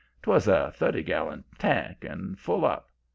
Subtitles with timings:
[0.23, 2.89] 'Twas a thirty gallon tank, and full up.